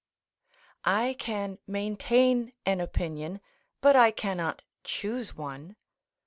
[1.03, 3.39] ]I can maintain an opinion,
[3.81, 5.75] but I cannot choose one.